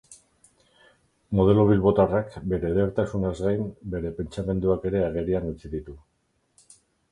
Modelo 1.39 1.65
bilbotarrak 1.71 2.33
bere 2.55 2.71
edertasunaz 2.71 3.35
gain, 3.49 3.63
bere 3.97 4.15
pentsamenduak 4.23 4.91
ere 4.93 5.05
agerian 5.11 5.49
utzi 5.55 5.75
ditu. 5.79 5.99